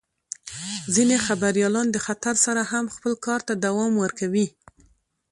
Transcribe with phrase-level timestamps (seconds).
[0.95, 4.47] ځینې خبریالان د خطر سره هم خپل کار ته دوام ورکوي.